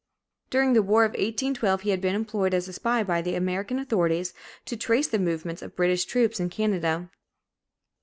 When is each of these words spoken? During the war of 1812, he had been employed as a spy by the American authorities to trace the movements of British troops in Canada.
During 0.49 0.73
the 0.73 0.81
war 0.81 1.03
of 1.05 1.11
1812, 1.11 1.81
he 1.81 1.91
had 1.91 2.01
been 2.01 2.15
employed 2.15 2.55
as 2.55 2.67
a 2.67 2.73
spy 2.73 3.03
by 3.03 3.21
the 3.21 3.35
American 3.35 3.77
authorities 3.77 4.33
to 4.65 4.75
trace 4.75 5.07
the 5.07 5.19
movements 5.19 5.61
of 5.61 5.75
British 5.75 6.05
troops 6.05 6.39
in 6.39 6.49
Canada. 6.49 7.11